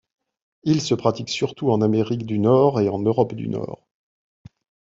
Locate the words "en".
1.69-1.81, 2.89-2.97